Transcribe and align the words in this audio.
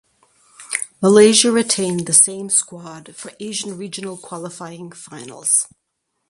Malaysia 0.99 1.51
retained 1.51 2.07
the 2.07 2.13
same 2.13 2.49
squad 2.49 3.15
for 3.15 3.33
Asian 3.39 3.77
Regional 3.77 4.17
Qualifying 4.17 4.91
Finals. 4.91 5.67